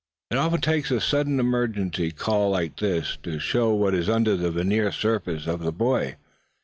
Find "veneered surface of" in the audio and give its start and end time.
4.49-5.63